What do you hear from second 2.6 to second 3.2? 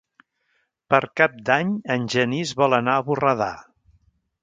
vol anar a